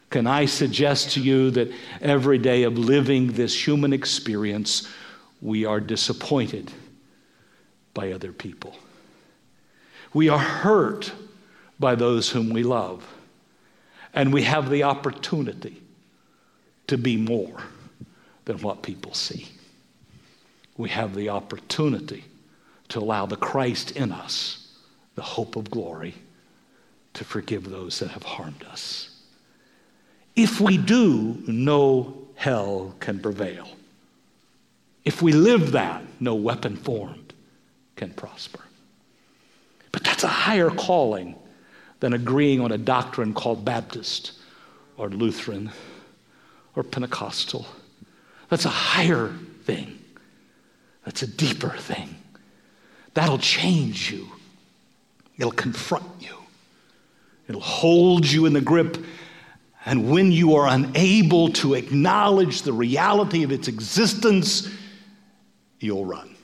[0.10, 1.72] Can I suggest to you that
[2.02, 4.88] every day of living this human experience,
[5.42, 6.72] we are disappointed
[7.94, 8.76] by other people?
[10.14, 11.12] We are hurt
[11.80, 13.08] by those whom we love.
[14.14, 15.82] And we have the opportunity
[16.88, 17.64] to be more
[18.46, 19.48] than what people see.
[20.78, 22.26] We have the opportunity
[22.94, 24.68] to allow the Christ in us,
[25.16, 26.14] the hope of glory,
[27.16, 29.10] to forgive those that have harmed us.
[30.36, 33.68] If we do, no hell can prevail.
[35.06, 37.34] If we live that, no weapon formed
[37.96, 38.62] can prosper.
[39.92, 41.34] But that's a higher calling
[42.00, 44.34] than agreeing on a doctrine called Baptist
[44.98, 45.72] or Lutheran
[46.76, 47.66] or Pentecostal.
[48.50, 49.98] That's a higher thing.
[51.06, 52.18] That's a deeper thing.
[53.14, 54.28] That'll change you.
[55.38, 56.36] It'll confront you.
[57.48, 58.98] It'll hold you in the grip
[59.86, 64.70] and when you are unable to acknowledge the reality of its existence,
[65.80, 66.36] you'll run.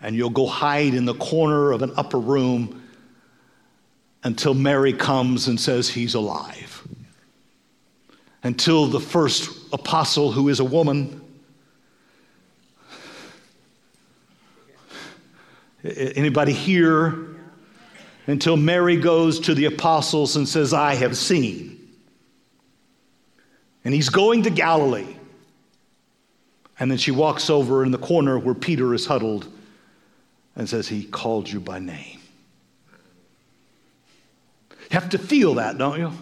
[0.00, 2.82] And you'll go hide in the corner of an upper room
[4.22, 6.86] until Mary comes and says he's alive.
[8.42, 11.20] Until the first apostle, who is a woman,
[15.84, 17.28] anybody here?
[18.26, 21.74] Until Mary goes to the apostles and says, I have seen.
[23.84, 25.16] And he's going to Galilee.
[26.78, 29.46] And then she walks over in the corner where Peter is huddled
[30.56, 32.20] and says, He called you by name.
[34.70, 36.12] You have to feel that, don't you?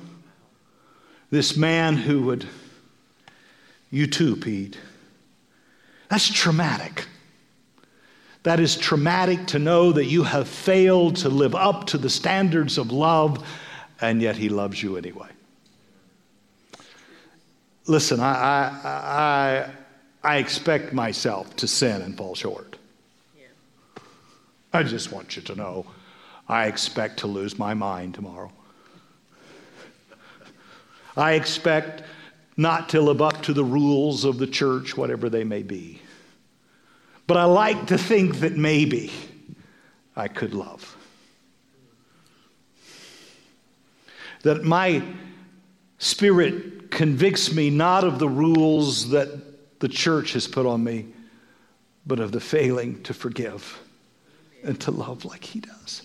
[1.31, 2.46] This man who would,
[3.90, 4.79] you too, Pete.
[6.09, 7.07] That's traumatic.
[8.42, 12.76] That is traumatic to know that you have failed to live up to the standards
[12.76, 13.46] of love,
[14.00, 15.28] and yet He loves you anyway.
[17.87, 19.70] Listen, I, I,
[20.24, 22.76] I, I expect myself to sin and fall short.
[24.72, 25.87] I just want you to know
[26.48, 28.50] I expect to lose my mind tomorrow.
[31.16, 32.02] I expect
[32.57, 36.01] not to live up to the rules of the church, whatever they may be.
[37.26, 39.12] But I like to think that maybe
[40.16, 40.96] I could love.
[44.42, 45.02] That my
[45.98, 51.06] spirit convicts me not of the rules that the church has put on me,
[52.06, 53.80] but of the failing to forgive
[54.64, 56.02] and to love like He does.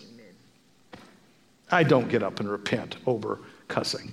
[1.72, 4.12] I don't get up and repent over cussing.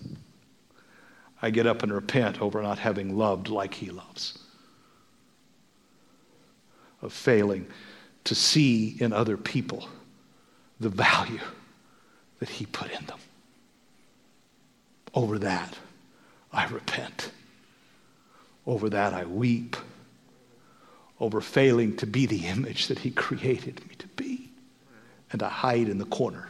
[1.40, 4.38] I get up and repent over not having loved like He loves,
[7.04, 7.66] of failing
[8.24, 9.88] to see in other people
[10.80, 11.40] the value
[12.40, 13.18] that He put in them.
[15.14, 15.76] Over that,
[16.52, 17.30] I repent.
[18.66, 19.76] Over that, I weep.
[21.20, 24.48] Over failing to be the image that He created me to be.
[25.30, 26.48] And I hide in the corner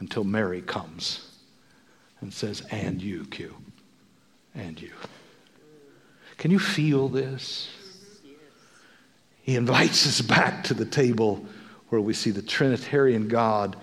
[0.00, 1.30] until Mary comes
[2.20, 3.54] and says, And you, Q
[4.54, 4.92] and you.
[6.36, 7.68] Can you feel this?
[9.44, 11.44] He invites us back to the table
[11.90, 13.76] where we see the Trinitarian God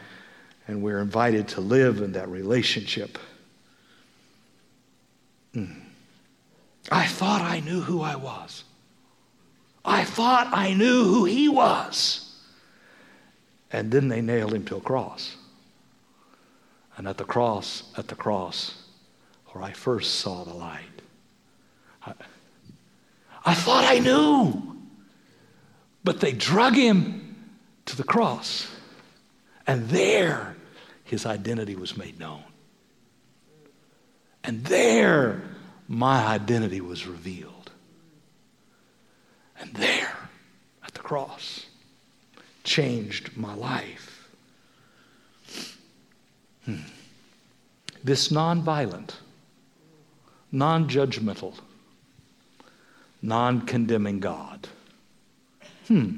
[0.67, 3.19] and we're invited to live in that relationship.
[5.55, 5.81] Mm.
[6.91, 8.63] I thought I knew who I was.
[9.85, 12.35] I thought I knew who he was.
[13.71, 15.35] And then they nailed him to a cross.
[16.97, 18.83] And at the cross, at the cross,
[19.49, 20.81] where I first saw the light.
[22.03, 22.13] I,
[23.45, 24.70] I thought I knew,
[26.03, 27.35] but they drug him
[27.85, 28.67] to the cross.
[29.67, 30.55] And there,
[31.03, 32.43] his identity was made known.
[34.43, 35.43] And there,
[35.87, 37.71] my identity was revealed.
[39.59, 40.17] And there,
[40.83, 41.67] at the cross,
[42.63, 44.29] changed my life.
[46.65, 46.77] Hmm.
[48.03, 49.13] This nonviolent,
[50.51, 51.53] non judgmental,
[53.21, 54.67] non condemning God.
[55.91, 56.15] Hmm.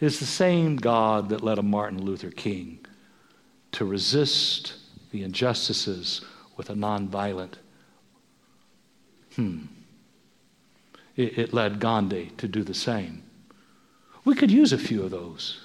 [0.00, 2.84] Is the same God that led a Martin Luther King
[3.70, 4.74] to resist
[5.12, 6.22] the injustices
[6.56, 7.54] with a nonviolent.
[9.36, 9.66] Hmm.
[11.14, 13.22] It, it led Gandhi to do the same.
[14.24, 15.60] We could use a few of those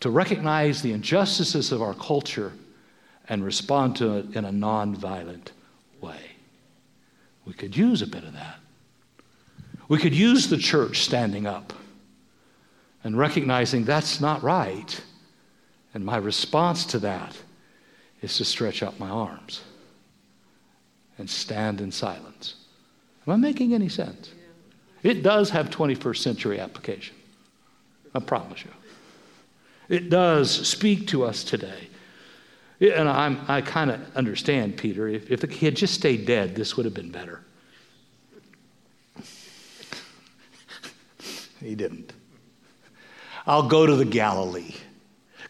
[0.00, 2.54] to recognize the injustices of our culture
[3.28, 5.52] and respond to it in a nonviolent
[6.00, 6.32] way.
[7.44, 8.58] We could use a bit of that.
[9.86, 11.72] We could use the church standing up
[13.06, 15.00] and recognizing that's not right.
[15.94, 17.38] And my response to that
[18.20, 19.62] is to stretch out my arms
[21.16, 22.56] and stand in silence.
[23.24, 24.32] Am I making any sense?
[25.04, 27.14] It does have 21st century application.
[28.12, 28.72] I promise you.
[29.88, 31.88] It does speak to us today.
[32.80, 35.06] And I'm, i kind of understand Peter.
[35.06, 37.42] If, if he had just stayed dead, this would have been better.
[41.60, 42.15] he didn't.
[43.46, 44.74] I'll go to the Galilee.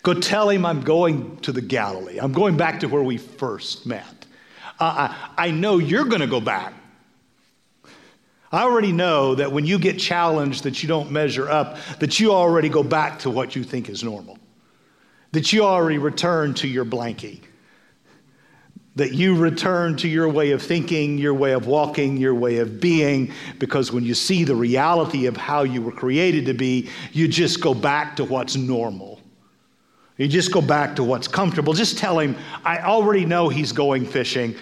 [0.02, 2.18] Go tell him I'm going to the Galilee.
[2.18, 4.26] I'm going back to where we first met.
[4.78, 6.74] Uh, I, I know you're going to go back.
[8.52, 12.32] I already know that when you get challenged that you don't measure up, that you
[12.32, 14.38] already go back to what you think is normal
[15.36, 17.40] that you already return to your blankie,
[18.96, 22.80] that you return to your way of thinking, your way of walking, your way of
[22.80, 27.28] being, because when you see the reality of how you were created to be, you
[27.28, 29.20] just go back to what's normal.
[30.16, 31.74] You just go back to what's comfortable.
[31.74, 34.54] Just tell him, I already know he's going fishing.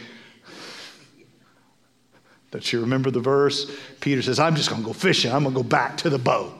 [2.51, 3.71] Don't you remember the verse?
[4.01, 5.33] Peter says, I'm just going to go fishing.
[5.33, 6.53] I'm going to go back to the boat.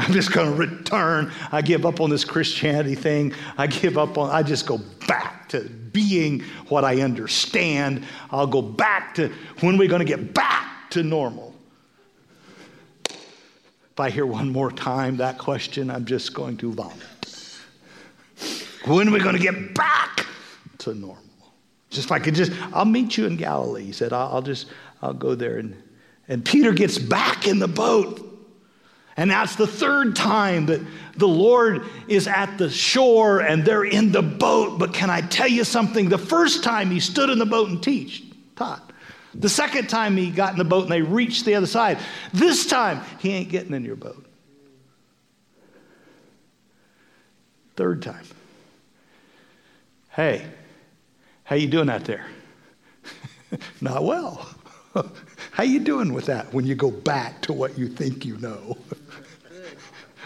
[0.00, 1.30] I'm just going to return.
[1.52, 3.34] I give up on this Christianity thing.
[3.58, 8.06] I give up on, I just go back to being what I understand.
[8.30, 9.28] I'll go back to
[9.60, 11.54] when we're going to get back to normal.
[13.10, 17.58] If I hear one more time that question, I'm just going to vomit.
[18.86, 20.24] When are we going to get back
[20.78, 21.18] to normal?
[21.90, 23.84] Just like it just, I'll meet you in Galilee.
[23.84, 24.68] He said, I'll, I'll just,
[25.02, 25.58] I'll go there.
[25.58, 25.76] And,
[26.26, 28.29] and Peter gets back in the boat
[29.16, 30.80] and that's the third time that
[31.16, 34.78] the Lord is at the shore and they're in the boat.
[34.78, 36.08] But can I tell you something?
[36.08, 38.22] The first time he stood in the boat and teach,
[38.56, 38.92] taught.
[39.34, 41.98] The second time he got in the boat and they reached the other side.
[42.32, 44.26] This time he ain't getting in your boat.
[47.76, 48.24] Third time.
[50.10, 50.44] Hey,
[51.44, 52.26] how you doing out there?
[53.80, 54.48] Not well.
[55.52, 58.76] how you doing with that when you go back to what you think you know?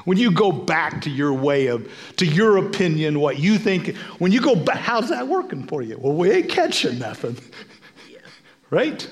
[0.05, 4.33] when you go back to your way of, to your opinion, what you think, when
[4.33, 5.99] you go back, how's that working for you?
[5.99, 7.37] Well, we ain't catching nothing.
[8.71, 9.09] Right?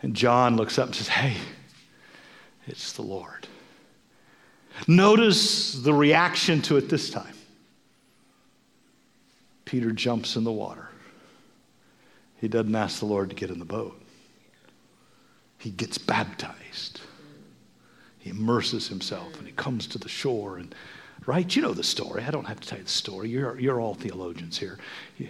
[0.00, 1.36] And John looks up and says, Hey,
[2.66, 3.46] it's the Lord.
[4.88, 7.34] Notice the reaction to it this time.
[9.66, 10.88] Peter jumps in the water.
[12.36, 14.00] He doesn't ask the Lord to get in the boat,
[15.58, 17.00] he gets baptized.
[18.26, 20.58] He immerses himself and he comes to the shore.
[20.58, 20.74] And,
[21.26, 21.54] right?
[21.54, 22.24] You know the story.
[22.24, 23.28] I don't have to tell you the story.
[23.28, 24.80] You're, you're all theologians here.
[25.16, 25.28] You,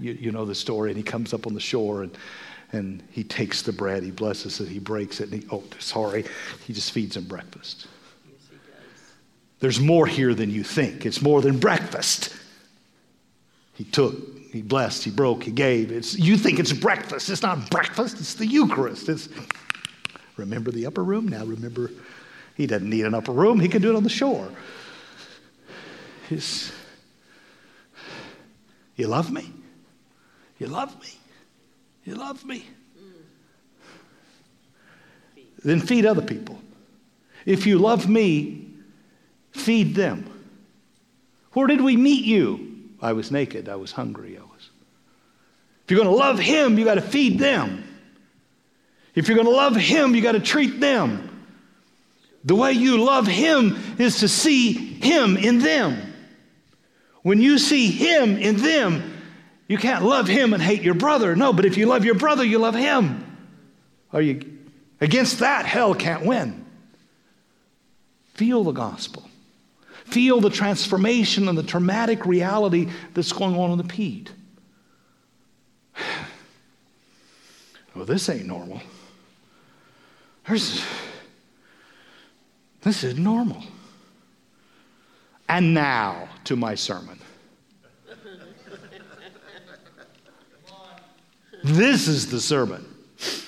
[0.00, 0.90] you, you know the story.
[0.90, 2.18] And he comes up on the shore and,
[2.72, 6.24] and he takes the bread, he blesses it, he breaks it, and he, oh, sorry,
[6.66, 7.86] he just feeds him breakfast.
[9.60, 11.06] There's more here than you think.
[11.06, 12.34] It's more than breakfast.
[13.74, 14.16] He took,
[14.50, 15.92] he blessed, he broke, he gave.
[15.92, 17.30] It's, you think it's breakfast.
[17.30, 19.08] It's not breakfast, it's the Eucharist.
[19.08, 19.28] It's,
[20.36, 21.28] remember the upper room?
[21.28, 21.90] Now remember,
[22.54, 24.48] he doesn't need an upper room, he can do it on the shore.
[28.96, 29.52] You love me?
[30.58, 31.10] You love me?
[32.04, 32.66] You love me?
[35.64, 36.58] Then feed other people.
[37.44, 38.68] If you love me,
[39.52, 40.32] feed them.
[41.52, 42.90] Where did we meet you?
[43.00, 43.68] I was naked.
[43.68, 44.36] I was hungry.
[44.36, 44.70] I was.
[45.84, 47.85] If you're going to love him, you got to feed them.
[49.16, 51.32] If you're going to love him, you got to treat them.
[52.44, 56.12] The way you love him is to see him in them.
[57.22, 59.14] When you see him in them,
[59.66, 61.34] you can't love him and hate your brother.
[61.34, 63.24] No, but if you love your brother, you love him.
[64.12, 64.58] Are you
[65.00, 65.66] against that?
[65.66, 66.64] Hell can't win.
[68.34, 69.28] Feel the gospel.
[70.04, 74.30] Feel the transformation and the traumatic reality that's going on in the Pete.
[77.94, 78.82] Well, this ain't normal.
[80.46, 80.84] There's,
[82.82, 83.62] this is normal.
[85.48, 87.18] And now to my sermon.
[91.64, 92.84] This is the sermon.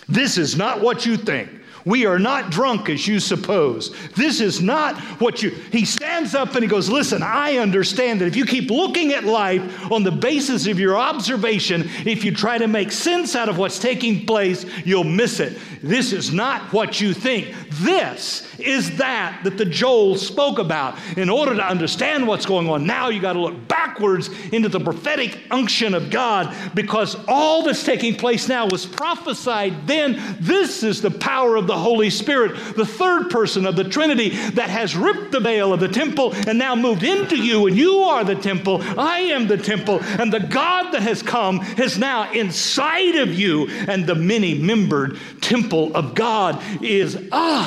[0.08, 1.50] This is not what you think.
[1.84, 3.94] We are not drunk as you suppose.
[4.14, 5.50] This is not what you.
[5.50, 9.24] He stands up and he goes, Listen, I understand that if you keep looking at
[9.24, 13.58] life on the basis of your observation, if you try to make sense out of
[13.58, 15.58] what's taking place, you'll miss it.
[15.82, 17.54] This is not what you think.
[17.70, 20.98] This is that that the Joel spoke about.
[21.16, 24.80] In order to understand what's going on now, you got to look backwards into the
[24.80, 30.36] prophetic unction of God because all that's taking place now was prophesied then.
[30.40, 34.70] This is the power of the Holy Spirit, the third person of the Trinity that
[34.70, 38.24] has ripped the veil of the temple and now moved into you, and you are
[38.24, 38.82] the temple.
[38.98, 43.68] I am the temple, and the God that has come is now inside of you,
[43.68, 47.57] and the many membered temple of God is us.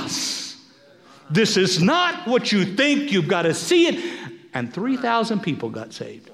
[1.30, 4.20] This is not what you think, you've got to see it.
[4.54, 6.30] And 3,000 people got saved.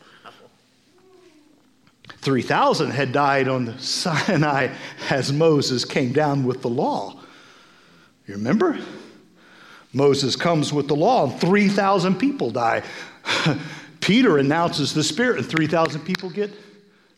[2.17, 4.69] 3,000 had died on the Sinai
[5.09, 7.21] as Moses came down with the law.
[8.25, 8.79] You remember?
[9.93, 12.83] Moses comes with the law, and 3,000 people die.
[14.01, 16.51] Peter announces the Spirit, and 3,000 people get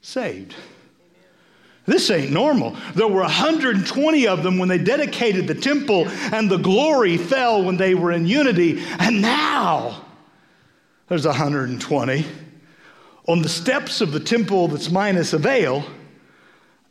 [0.01, 0.53] saved.
[1.89, 2.77] This ain't normal.
[2.93, 7.77] There were 120 of them when they dedicated the temple, and the glory fell when
[7.77, 8.83] they were in unity.
[8.99, 10.05] And now
[11.07, 12.25] there's 120
[13.27, 15.83] on the steps of the temple that's minus a veil,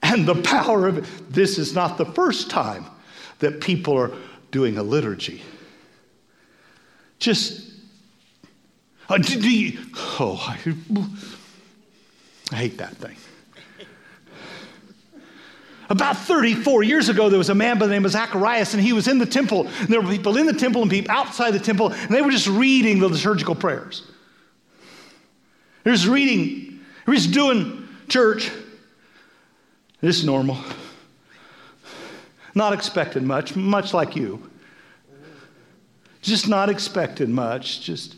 [0.02, 1.04] and the power of it.
[1.30, 2.84] This is not the first time
[3.38, 4.10] that people are
[4.50, 5.42] doing a liturgy.
[7.20, 7.70] Just,
[9.08, 9.78] uh, do, do you,
[10.18, 10.74] oh, I,
[12.50, 13.16] I hate that thing.
[15.90, 18.92] About 34 years ago, there was a man by the name of Zacharias, and he
[18.92, 19.66] was in the temple.
[19.66, 22.30] And there were people in the temple and people outside the temple, and they were
[22.30, 24.02] just reading the liturgical prayers.
[25.84, 28.50] They're just reading, they're just doing church.
[30.00, 30.58] This is normal.
[32.54, 34.50] Not expected much, much like you.
[36.20, 38.16] Just not expected much, just,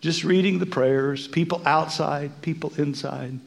[0.00, 3.38] just reading the prayers, people outside, people inside.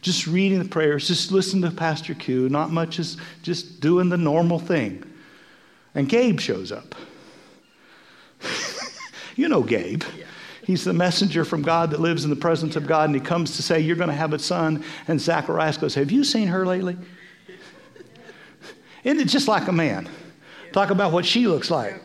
[0.00, 2.48] Just reading the prayers, just listening to Pastor Q.
[2.48, 5.04] Not much is just doing the normal thing.
[5.94, 6.94] And Gabe shows up.
[9.36, 10.02] you know Gabe.
[10.64, 13.56] He's the messenger from God that lives in the presence of God, and he comes
[13.56, 14.84] to say, You're going to have a son.
[15.08, 16.96] And Zacharias goes, Have you seen her lately?
[19.02, 20.08] Isn't it just like a man?
[20.72, 22.00] Talk about what she looks like.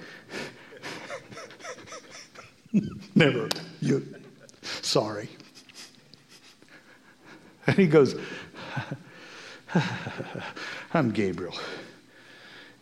[3.15, 3.49] Never.
[3.81, 4.05] you,
[4.63, 5.29] sorry.
[7.67, 8.15] And he goes,
[10.93, 11.55] I'm Gabriel,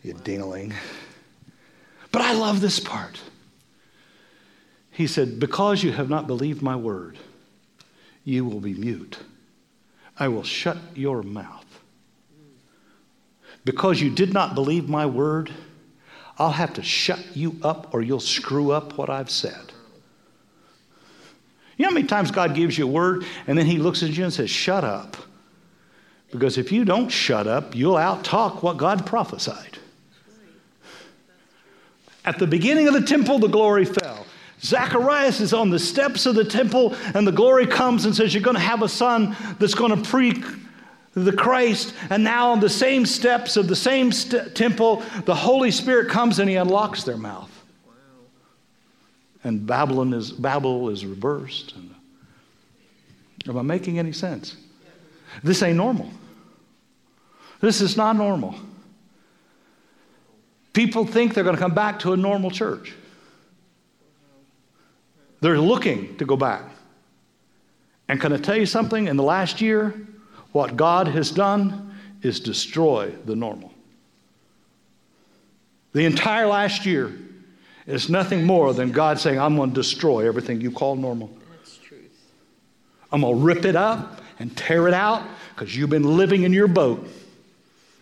[0.03, 0.73] you dingling.
[2.11, 3.19] But I love this part.
[4.91, 7.17] He said, Because you have not believed my word,
[8.23, 9.17] you will be mute.
[10.19, 11.65] I will shut your mouth.
[13.65, 15.51] Because you did not believe my word,
[16.37, 19.72] I'll have to shut you up or you'll screw up what I've said.
[21.77, 24.09] You know how many times God gives you a word and then he looks at
[24.09, 25.17] you and says, Shut up.
[26.31, 29.77] Because if you don't shut up, you'll outtalk what God prophesied.
[32.25, 34.25] At the beginning of the temple, the glory fell.
[34.61, 38.43] Zacharias is on the steps of the temple, and the glory comes and says, You're
[38.43, 40.41] going to have a son that's going to pre
[41.13, 41.93] the Christ.
[42.09, 46.39] And now, on the same steps of the same st- temple, the Holy Spirit comes
[46.39, 47.52] and he unlocks their mouth.
[49.43, 51.73] And Babylon is, Babel is reversed.
[51.75, 51.93] And,
[53.47, 54.55] am I making any sense?
[55.43, 56.09] This ain't normal.
[57.59, 58.55] This is not normal.
[60.73, 62.93] People think they're going to come back to a normal church.
[65.41, 66.63] They're looking to go back.
[68.07, 69.07] And can I tell you something?
[69.07, 70.07] In the last year,
[70.51, 73.73] what God has done is destroy the normal.
[75.93, 77.13] The entire last year
[77.85, 81.29] is nothing more than God saying, I'm going to destroy everything you call normal.
[81.51, 82.11] That's truth.
[83.11, 85.23] I'm going to rip it up and tear it out
[85.53, 87.07] because you've been living in your boat.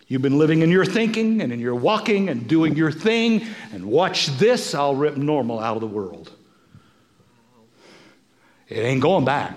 [0.07, 3.47] You've been living in your thinking and in your walking and doing your thing.
[3.71, 6.31] And watch this, I'll rip normal out of the world.
[8.67, 9.55] It ain't going back.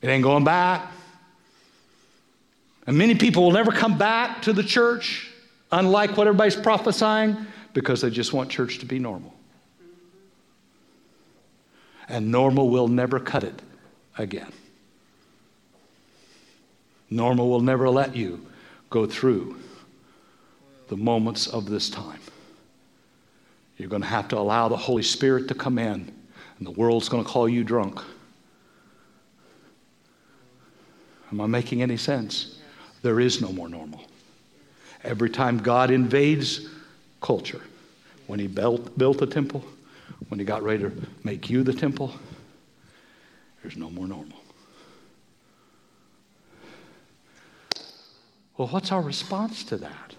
[0.00, 0.90] It ain't going back.
[2.86, 5.30] And many people will never come back to the church,
[5.70, 7.36] unlike what everybody's prophesying,
[7.72, 9.34] because they just want church to be normal.
[12.08, 13.62] And normal will never cut it
[14.18, 14.52] again.
[17.10, 18.46] Normal will never let you
[18.90, 19.56] go through
[20.88, 22.20] the moments of this time.
[23.78, 26.12] You're going to have to allow the Holy Spirit to come in
[26.58, 28.00] and the world's going to call you drunk.
[31.30, 32.58] Am I making any sense?
[33.00, 34.04] There is no more normal.
[35.02, 36.68] Every time God invades
[37.22, 37.62] culture,
[38.26, 39.64] when He built, built the temple,
[40.28, 40.92] when He got ready to
[41.24, 42.12] make you the temple,
[43.62, 44.38] there's no more normal.
[48.58, 50.14] Well, what's our response to that?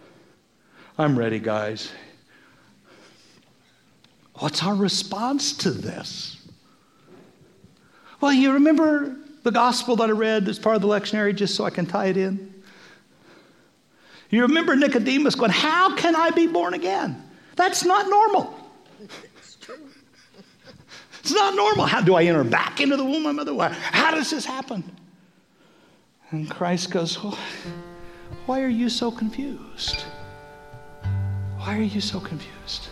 [0.97, 1.91] I'm ready, guys.
[4.35, 6.37] What's our response to this?
[8.19, 11.65] Well, you remember the gospel that I read as part of the lectionary, just so
[11.65, 12.52] I can tie it in?
[14.33, 17.21] You remember Nicodemus going, How can I be born again?
[17.55, 18.51] That's not normal.
[21.19, 21.85] It's not normal.
[21.85, 23.55] How do I enter back into the womb of my mother?
[23.69, 24.83] How does this happen?
[26.31, 27.37] And Christ goes, well,
[28.47, 30.01] Why are you so confused?
[31.59, 32.87] Why are you so confused?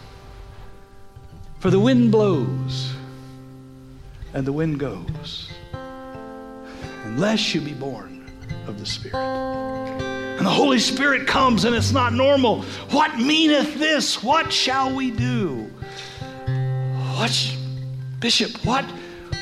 [1.57, 2.93] For the wind blows
[4.35, 5.49] and the wind goes,
[7.05, 8.31] unless you be born
[8.67, 9.80] of the Spirit.
[10.41, 12.63] And the Holy Spirit comes and it's not normal.
[12.89, 14.23] What meaneth this?
[14.23, 15.69] What shall we do?
[17.13, 17.55] What,
[18.19, 18.83] Bishop, what?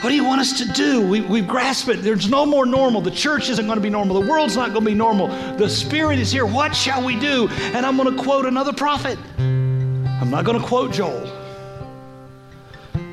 [0.02, 1.00] What do you want us to do?
[1.08, 2.04] We, we grasp it.
[2.04, 3.00] There's no more normal.
[3.00, 4.22] The church isn't going to be normal.
[4.22, 5.30] The world's not going to be normal.
[5.56, 6.46] The Spirit is here.
[6.46, 7.48] What shall we do?
[7.48, 9.18] And I'm going to quote another prophet.
[9.38, 11.32] I'm not going to quote Joel.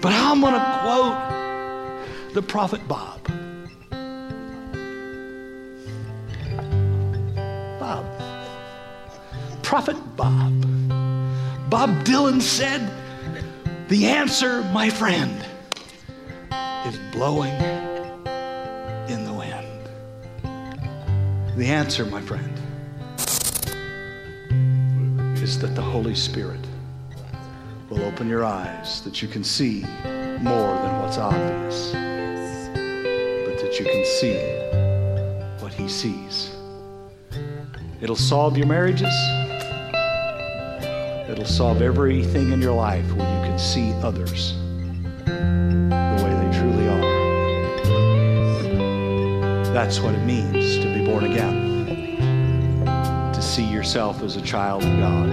[0.02, 3.25] But I'm going to quote the prophet Bob.
[9.76, 10.62] Prophet Bob.
[11.68, 12.90] Bob Dylan said,
[13.88, 15.44] The answer, my friend,
[16.86, 17.52] is blowing
[19.06, 19.90] in the wind.
[21.58, 22.58] The answer, my friend,
[25.42, 26.66] is that the Holy Spirit
[27.90, 29.82] will open your eyes that you can see
[30.40, 34.38] more than what's obvious, but that you can see
[35.62, 36.56] what He sees.
[38.00, 39.12] It'll solve your marriages.
[41.28, 44.54] It'll solve everything in your life when you can see others
[45.24, 47.26] the way they truly are.
[49.72, 52.84] That's what it means to be born again,
[53.32, 55.28] to see yourself as a child of God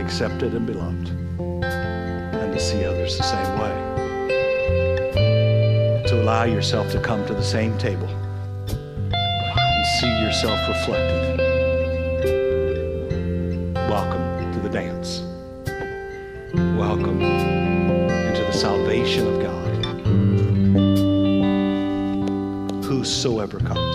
[0.00, 1.10] accepted and beloved,
[1.62, 3.74] and to see others the same way.
[6.08, 8.08] To allow yourself to come to the same table
[8.68, 11.59] and see yourself reflected.
[16.90, 19.76] Welcome into the salvation of God.
[22.84, 23.94] Whosoever comes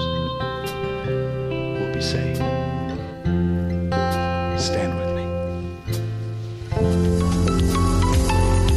[1.10, 2.38] will be saved.
[4.58, 5.26] Stand with me.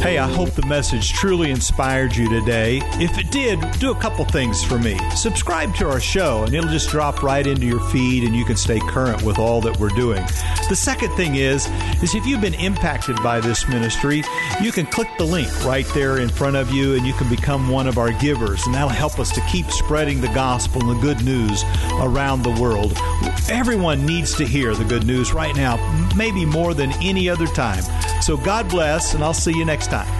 [0.01, 2.81] Hey, I hope the message truly inspired you today.
[2.95, 4.99] If it did, do a couple things for me.
[5.15, 8.57] Subscribe to our show, and it'll just drop right into your feed, and you can
[8.57, 10.25] stay current with all that we're doing.
[10.69, 11.67] The second thing is,
[12.03, 14.23] is if you've been impacted by this ministry,
[14.61, 17.69] you can click the link right there in front of you, and you can become
[17.69, 21.01] one of our givers, and that'll help us to keep spreading the gospel and the
[21.01, 21.63] good news
[22.01, 22.93] around the world.
[23.49, 25.77] Everyone needs to hear the good news right now,
[26.15, 27.81] maybe more than any other time.
[28.21, 30.18] So God bless, and I'll see you next time.